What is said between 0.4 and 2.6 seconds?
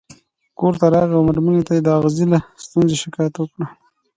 کور ته راغی او مېرمنې ته یې د اغزي له